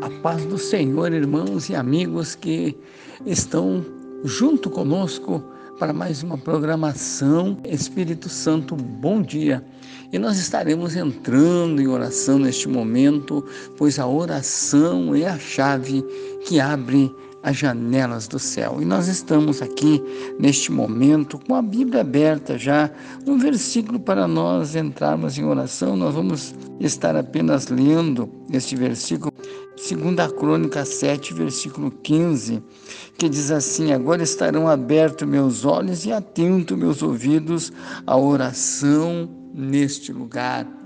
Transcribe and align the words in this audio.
A 0.00 0.08
paz 0.22 0.44
do 0.44 0.56
Senhor, 0.56 1.12
irmãos 1.12 1.68
e 1.68 1.74
amigos 1.74 2.36
que 2.36 2.76
estão 3.26 3.84
junto 4.22 4.70
conosco 4.70 5.42
para 5.76 5.92
mais 5.92 6.22
uma 6.22 6.38
programação. 6.38 7.58
Espírito 7.64 8.28
Santo, 8.28 8.76
bom 8.76 9.20
dia. 9.20 9.64
E 10.12 10.18
nós 10.18 10.38
estaremos 10.38 10.94
entrando 10.94 11.82
em 11.82 11.88
oração 11.88 12.38
neste 12.38 12.68
momento, 12.68 13.44
pois 13.76 13.98
a 13.98 14.06
oração 14.06 15.14
é 15.16 15.26
a 15.26 15.38
chave 15.38 16.04
que 16.46 16.60
abre 16.60 17.12
as 17.42 17.56
janelas 17.56 18.26
do 18.26 18.38
céu. 18.38 18.78
E 18.80 18.84
nós 18.84 19.08
estamos 19.08 19.62
aqui 19.62 20.02
neste 20.38 20.72
momento 20.72 21.38
com 21.38 21.54
a 21.54 21.62
Bíblia 21.62 22.00
aberta 22.00 22.58
já, 22.58 22.90
um 23.26 23.38
versículo 23.38 23.98
para 23.98 24.26
nós 24.26 24.74
entrarmos 24.74 25.38
em 25.38 25.44
oração. 25.44 25.96
Nós 25.96 26.14
vamos 26.14 26.54
estar 26.80 27.16
apenas 27.16 27.68
lendo 27.68 28.28
este 28.52 28.76
versículo, 28.76 29.32
segunda 29.78 30.28
Crônica 30.28 30.84
7, 30.84 31.32
versículo 31.34 31.90
15, 31.90 32.62
que 33.16 33.28
diz 33.28 33.50
assim: 33.50 33.92
Agora 33.92 34.22
estarão 34.22 34.68
abertos 34.68 35.26
meus 35.26 35.64
olhos 35.64 36.04
e 36.04 36.12
atentos 36.12 36.76
meus 36.76 37.02
ouvidos 37.02 37.72
à 38.06 38.16
oração 38.16 39.28
neste 39.54 40.12
lugar 40.12 40.77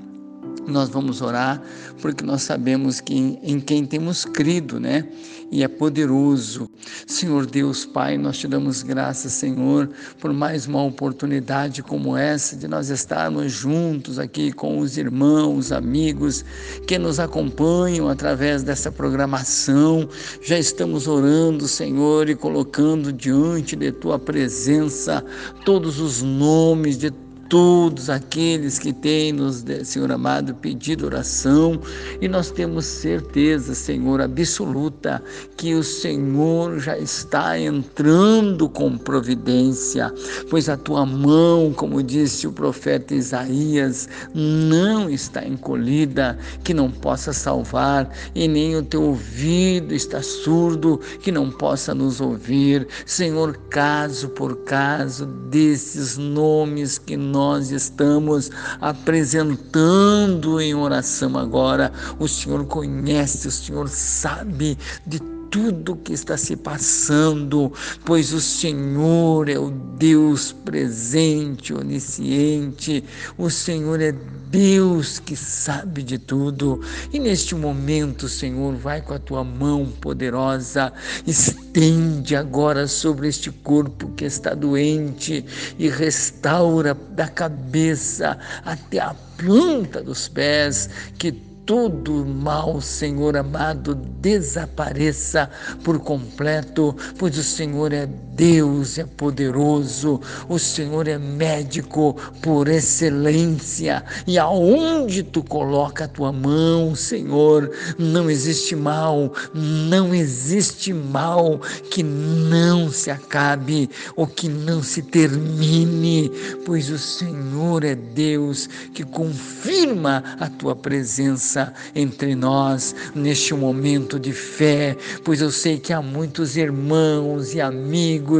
nós 0.67 0.89
vamos 0.89 1.21
orar 1.21 1.61
porque 2.01 2.25
nós 2.25 2.43
sabemos 2.43 3.01
que 3.01 3.39
em 3.43 3.61
quem 3.61 3.87
temos 3.87 4.25
crido, 4.25 4.81
né? 4.81 5.07
E 5.51 5.63
é 5.63 5.69
poderoso. 5.69 6.69
Senhor 7.07 7.45
Deus, 7.45 7.85
Pai, 7.85 8.17
nós 8.17 8.39
te 8.39 8.49
damos 8.49 8.83
graças, 8.83 9.33
Senhor, 9.33 9.91
por 10.19 10.33
mais 10.33 10.67
uma 10.67 10.83
oportunidade 10.83 11.83
como 11.83 12.17
essa 12.17 12.57
de 12.57 12.67
nós 12.67 12.89
estarmos 12.89 13.53
juntos 13.53 14.19
aqui 14.19 14.51
com 14.51 14.79
os 14.79 14.97
irmãos, 14.97 15.71
amigos 15.71 16.43
que 16.87 16.99
nos 16.99 17.21
acompanham 17.21 18.09
através 18.09 18.63
dessa 18.63 18.91
programação. 18.91 20.09
Já 20.41 20.59
estamos 20.59 21.07
orando, 21.07 21.69
Senhor, 21.69 22.31
e 22.31 22.35
colocando 22.35 23.13
diante 23.13 23.77
de 23.77 23.93
tua 23.93 24.19
presença 24.19 25.23
todos 25.65 26.01
os 26.01 26.23
nomes 26.23 26.97
de 26.97 27.13
todos 27.53 28.09
aqueles 28.09 28.79
que 28.79 28.95
têm 28.95 29.31
nos, 29.31 29.63
Senhor 29.85 30.11
amado, 30.11 30.55
pedido 30.55 31.05
oração, 31.05 31.79
e 32.19 32.27
nós 32.27 32.51
temos 32.51 32.87
certeza, 32.87 33.75
Senhor, 33.75 34.23
absoluta, 34.23 35.23
que 35.55 35.75
o 35.75 35.85
Senhor 35.85 36.79
já 36.79 36.97
está 36.97 37.61
entrando 37.61 38.71
com 38.71 38.97
providência, 38.97 40.11
pois 40.49 40.71
a 40.71 40.79
tua 40.79 41.05
mão, 41.05 41.75
como 41.75 42.03
disse 42.03 42.47
o 42.47 42.53
profeta 42.53 43.15
Isaías, 43.15 44.09
não 44.35 45.11
está 45.11 45.47
encolhida, 45.47 46.39
que 46.65 46.73
não 46.73 46.91
possa 46.91 47.35
salvar, 47.35 48.09
e 48.35 48.49
nem 48.49 48.77
o 48.77 48.83
teu 48.83 49.03
ouvido 49.03 49.93
está 49.93 50.23
surdo, 50.23 50.99
que 51.21 51.31
não 51.31 51.51
possa 51.51 51.95
nos 51.95 52.19
ouvir. 52.19 52.89
Senhor, 53.05 53.59
caso 53.69 54.31
por 54.31 54.65
caso 54.65 55.27
desses 55.27 56.17
nomes 56.17 56.97
que 56.97 57.15
nós 57.15 57.42
nós 57.43 57.73
estamos 57.73 58.53
apresentando 58.81 60.61
em 60.61 60.77
oração 60.77 61.37
agora. 61.37 61.93
O 62.21 62.29
Senhor 62.29 62.65
conhece, 62.67 63.49
o 63.49 63.51
Senhor 63.51 63.89
sabe 63.89 64.79
de 65.05 65.21
tudo 65.53 65.97
que 65.97 66.15
está 66.15 66.39
se 66.39 66.57
passando, 66.57 67.71
pois 68.07 68.33
o 68.33 68.41
Senhor 68.41 69.51
é 69.51 69.59
o 69.59 69.71
Deus 69.71 70.51
presente, 70.51 71.75
onisciente, 71.75 73.05
o 73.37 73.51
Senhor 73.51 74.01
é 74.01 74.13
Deus 74.49 75.19
que 75.19 75.37
sabe 75.37 76.03
de 76.03 76.17
tudo. 76.17 76.81
E 77.13 77.19
neste 77.19 77.55
momento, 77.55 78.31
Senhor, 78.31 78.75
vai 78.77 79.03
com 79.03 79.13
a 79.13 79.19
tua 79.19 79.45
mão 79.45 79.87
poderosa, 80.01 80.91
estende 81.27 82.35
agora 82.35 82.87
sobre 82.87 83.29
este 83.29 83.51
corpo 83.51 84.09
que 84.17 84.25
está 84.25 84.55
doente 84.55 85.45
e 85.79 85.87
restaura 85.91 86.95
da 86.95 87.29
cabeça 87.29 88.39
até 88.65 89.01
a 89.01 89.15
planta 89.37 90.03
dos 90.03 90.29
pés 90.29 90.89
que 91.19 91.52
todo 91.65 92.25
mal, 92.27 92.81
Senhor 92.81 93.37
amado, 93.37 93.95
desapareça 93.95 95.51
por 95.85 95.99
completo, 96.01 96.95
pois 97.19 97.37
o 97.39 97.43
Senhor 97.43 97.93
é 97.93 98.07
Deus, 98.43 98.99
é 98.99 99.05
poderoso, 99.05 100.21
o 100.49 100.59
Senhor 100.59 101.07
é 101.07 101.17
médico 101.17 102.17
por 102.43 102.67
excelência, 102.67 104.05
e 104.27 104.37
aonde 104.37 105.23
tu 105.23 105.45
coloca 105.45 106.07
a 106.07 106.09
tua 106.09 106.33
mão, 106.33 106.93
Senhor, 106.97 107.71
não 107.97 108.29
existe 108.29 108.75
mal, 108.75 109.33
não 109.55 110.13
existe 110.13 110.93
mal 110.93 111.61
que 111.89 112.03
não 112.03 112.91
se 112.91 113.13
acabe 113.13 113.89
ou 114.17 114.27
que 114.27 114.49
não 114.49 114.83
se 114.83 115.03
termine, 115.03 116.29
pois 116.67 116.91
o 116.91 116.99
Senhor 116.99 117.85
é 117.85 117.95
Deus 117.95 118.69
que 118.93 119.05
confirma 119.05 120.25
a 120.41 120.49
tua 120.49 120.75
presença 120.75 121.73
entre 121.95 122.35
nós 122.35 122.93
neste 123.15 123.55
momento 123.55 124.19
de 124.19 124.33
fé, 124.33 124.97
pois 125.23 125.41
eu 125.41 125.53
sei 125.53 125.79
que 125.79 125.93
há 125.93 126.03
muitos 126.03 126.57
irmãos 126.57 127.55
e 127.55 127.61
amigos 127.61 128.32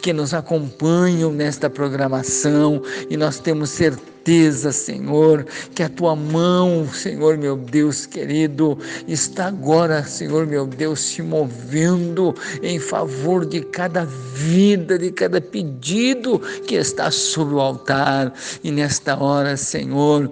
que 0.00 0.12
nos 0.12 0.34
acompanham 0.34 1.32
nesta 1.32 1.68
programação 1.68 2.82
e 3.08 3.16
nós 3.16 3.38
temos 3.38 3.70
certeza 3.70 4.10
certeza, 4.20 4.70
Senhor, 4.70 5.46
que 5.74 5.82
a 5.82 5.88
tua 5.88 6.14
mão, 6.14 6.86
Senhor 6.92 7.38
meu 7.38 7.56
Deus 7.56 8.06
querido, 8.06 8.78
está 9.08 9.46
agora, 9.46 10.04
Senhor 10.04 10.46
meu 10.46 10.66
Deus, 10.66 11.00
se 11.00 11.22
movendo 11.22 12.34
em 12.62 12.78
favor 12.78 13.46
de 13.46 13.62
cada 13.62 14.04
vida, 14.04 14.98
de 14.98 15.10
cada 15.10 15.40
pedido 15.40 16.38
que 16.66 16.74
está 16.74 17.10
sobre 17.10 17.54
o 17.54 17.60
altar. 17.60 18.32
E 18.62 18.70
nesta 18.70 19.16
hora, 19.16 19.56
Senhor, 19.56 20.30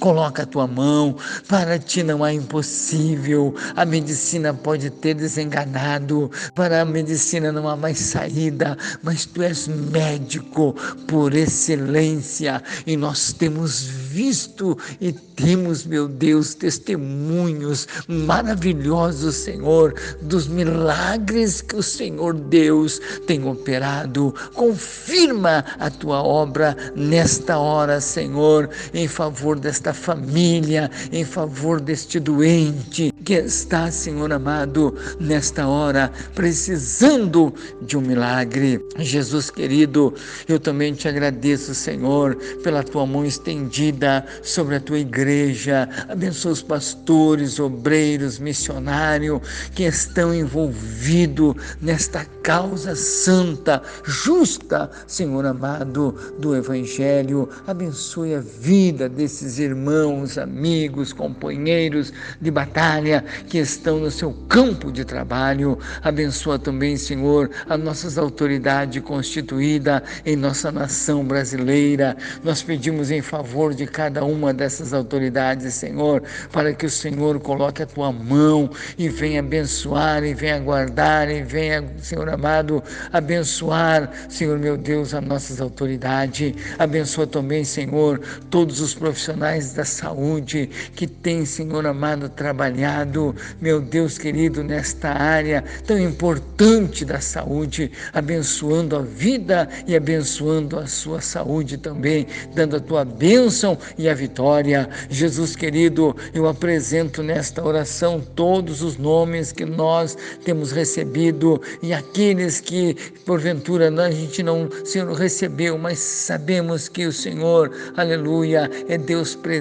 Coloca 0.00 0.42
a 0.44 0.46
tua 0.46 0.66
mão, 0.66 1.14
para 1.46 1.78
ti 1.78 2.02
não 2.02 2.24
há 2.24 2.32
impossível. 2.32 3.54
A 3.76 3.84
medicina 3.84 4.54
pode 4.54 4.88
ter 4.88 5.14
desenganado, 5.14 6.30
para 6.54 6.80
a 6.80 6.84
medicina 6.86 7.52
não 7.52 7.68
há 7.68 7.76
mais 7.76 7.98
saída, 7.98 8.78
mas 9.02 9.26
tu 9.26 9.42
és 9.42 9.68
médico 9.68 10.74
por 11.06 11.34
excelência 11.34 12.62
e 12.86 12.96
nós 12.96 13.34
temos 13.34 13.82
visto 13.82 14.76
e 15.00 15.12
temos, 15.12 15.84
meu 15.84 16.08
Deus, 16.08 16.54
testemunhos 16.54 17.86
maravilhosos, 18.08 19.36
Senhor, 19.36 19.94
dos 20.20 20.48
milagres 20.48 21.60
que 21.60 21.76
o 21.76 21.82
Senhor 21.82 22.34
Deus 22.34 23.00
tem 23.26 23.46
operado. 23.46 24.34
Confirma 24.54 25.64
a 25.78 25.90
tua 25.90 26.22
obra 26.22 26.76
nesta 26.94 27.58
hora, 27.58 28.00
Senhor, 28.00 28.68
em 28.92 29.08
favor 29.08 29.58
desta 29.58 29.89
desta 29.90 29.92
família, 29.92 30.90
em 31.12 31.24
favor 31.24 31.80
deste 31.80 32.20
doente 32.20 33.12
que 33.24 33.34
está, 33.34 33.90
Senhor 33.90 34.32
amado, 34.32 34.96
nesta 35.20 35.68
hora, 35.68 36.10
precisando 36.34 37.52
de 37.82 37.96
um 37.96 38.00
milagre. 38.00 38.84
Jesus 38.98 39.50
querido, 39.50 40.14
eu 40.48 40.58
também 40.58 40.94
te 40.94 41.06
agradeço, 41.06 41.74
Senhor, 41.74 42.34
pela 42.62 42.82
tua 42.82 43.06
mão 43.06 43.24
estendida 43.24 44.24
sobre 44.42 44.76
a 44.76 44.80
tua 44.80 44.98
igreja. 44.98 45.88
Abençoa 46.08 46.52
os 46.52 46.62
pastores, 46.62 47.58
obreiros, 47.60 48.38
missionários 48.38 49.40
que 49.74 49.84
estão 49.84 50.34
envolvidos 50.34 51.54
nesta 51.80 52.24
causa 52.42 52.96
santa, 52.96 53.82
justa, 54.04 54.90
Senhor 55.06 55.44
amado, 55.44 56.14
do 56.38 56.56
Evangelho. 56.56 57.48
Abençoe 57.66 58.34
a 58.34 58.40
vida 58.40 59.08
desses 59.08 59.58
irmãos 59.58 59.79
irmãos, 59.80 60.36
amigos, 60.36 61.10
companheiros 61.10 62.12
de 62.38 62.50
batalha 62.50 63.24
que 63.48 63.56
estão 63.56 63.98
no 63.98 64.10
seu 64.10 64.30
campo 64.46 64.92
de 64.92 65.06
trabalho. 65.06 65.78
Abençoa 66.02 66.58
também, 66.58 66.98
Senhor, 66.98 67.50
as 67.66 67.80
nossas 67.80 68.18
autoridades 68.18 69.02
constituídas 69.02 70.02
em 70.26 70.36
nossa 70.36 70.70
nação 70.70 71.24
brasileira. 71.24 72.14
Nós 72.44 72.62
pedimos 72.62 73.10
em 73.10 73.22
favor 73.22 73.72
de 73.72 73.86
cada 73.86 74.22
uma 74.22 74.52
dessas 74.52 74.92
autoridades, 74.92 75.72
Senhor, 75.72 76.22
para 76.52 76.74
que 76.74 76.84
o 76.84 76.90
Senhor 76.90 77.40
coloque 77.40 77.82
a 77.82 77.86
tua 77.86 78.12
mão 78.12 78.70
e 78.98 79.08
venha 79.08 79.40
abençoar, 79.40 80.22
e 80.24 80.34
venha 80.34 80.58
guardar, 80.58 81.30
e 81.30 81.42
venha, 81.42 81.90
Senhor 82.02 82.28
amado, 82.28 82.82
abençoar, 83.10 84.10
Senhor 84.28 84.58
meu 84.58 84.76
Deus, 84.76 85.14
as 85.14 85.24
nossas 85.24 85.58
autoridades. 85.58 86.52
Abençoa 86.78 87.26
também, 87.26 87.64
Senhor, 87.64 88.20
todos 88.50 88.80
os 88.80 88.94
profissionais 88.94 89.69
da 89.72 89.84
saúde 89.84 90.68
que 90.94 91.06
têm, 91.06 91.44
Senhor 91.44 91.86
amado, 91.86 92.28
trabalhado, 92.28 93.34
meu 93.60 93.80
Deus 93.80 94.18
querido, 94.18 94.62
nesta 94.62 95.10
área 95.10 95.64
tão 95.86 95.98
importante 95.98 97.04
da 97.04 97.20
saúde, 97.20 97.92
abençoando 98.12 98.96
a 98.96 99.02
vida 99.02 99.68
e 99.86 99.94
abençoando 99.94 100.78
a 100.78 100.86
sua 100.86 101.20
saúde 101.20 101.76
também, 101.78 102.26
dando 102.54 102.76
a 102.76 102.80
tua 102.80 103.04
bênção 103.04 103.78
e 103.96 104.08
a 104.08 104.14
vitória. 104.14 104.88
Jesus 105.08 105.54
querido, 105.54 106.16
eu 106.34 106.48
apresento 106.48 107.22
nesta 107.22 107.64
oração 107.64 108.20
todos 108.34 108.82
os 108.82 108.96
nomes 108.96 109.52
que 109.52 109.64
nós 109.64 110.16
temos 110.44 110.72
recebido 110.72 111.60
e 111.82 111.92
aqueles 111.92 112.60
que 112.60 112.94
porventura 113.24 113.90
a 113.90 114.10
gente 114.10 114.42
não, 114.42 114.68
Senhor, 114.84 115.12
recebeu, 115.12 115.76
mas 115.78 115.98
sabemos 115.98 116.88
que 116.88 117.06
o 117.06 117.12
Senhor, 117.12 117.70
aleluia, 117.96 118.70
é 118.88 118.96
Deus 118.96 119.34
presente, 119.34 119.59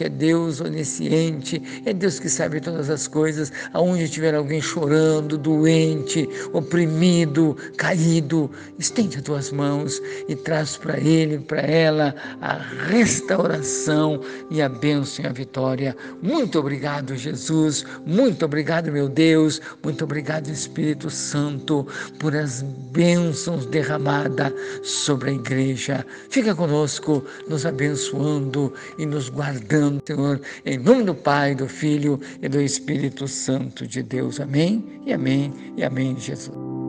é 0.00 0.08
Deus 0.08 0.60
onisciente, 0.60 1.62
é 1.84 1.92
Deus 1.92 2.18
que 2.18 2.28
sabe 2.28 2.60
todas 2.60 2.88
as 2.88 3.08
coisas. 3.08 3.52
Aonde 3.72 4.08
tiver 4.08 4.34
alguém 4.34 4.60
chorando, 4.60 5.36
doente, 5.36 6.28
oprimido, 6.52 7.56
caído, 7.76 8.50
estende 8.78 9.16
as 9.16 9.22
tuas 9.22 9.50
mãos 9.50 10.00
e 10.28 10.36
traz 10.36 10.76
para 10.76 10.98
ele, 10.98 11.38
para 11.38 11.60
ela, 11.60 12.14
a 12.40 12.54
restauração 12.88 14.20
e 14.50 14.62
a 14.62 14.68
bênção 14.68 15.24
e 15.24 15.28
a 15.28 15.32
vitória. 15.32 15.96
Muito 16.22 16.58
obrigado, 16.58 17.16
Jesus. 17.16 17.84
Muito 18.06 18.44
obrigado, 18.44 18.92
meu 18.92 19.08
Deus. 19.08 19.60
Muito 19.82 20.04
obrigado, 20.04 20.48
Espírito 20.48 21.10
Santo, 21.10 21.86
por 22.18 22.36
as 22.36 22.62
bênçãos 22.62 23.66
derramadas 23.66 24.52
sobre 24.82 25.30
a 25.30 25.34
igreja. 25.34 26.06
Fica 26.30 26.54
conosco, 26.54 27.24
nos 27.48 27.66
abençoando 27.66 28.72
e 28.98 29.06
nos 29.06 29.28
guardando, 29.32 30.02
Senhor, 30.06 30.40
em 30.64 30.78
nome 30.78 31.04
do 31.04 31.14
Pai, 31.14 31.54
do 31.54 31.68
Filho 31.68 32.20
e 32.40 32.48
do 32.48 32.60
Espírito 32.60 33.26
Santo 33.26 33.86
de 33.86 34.02
Deus. 34.02 34.40
Amém 34.40 35.02
e 35.06 35.12
amém 35.12 35.52
e 35.76 35.82
amém, 35.82 36.16
Jesus. 36.18 36.81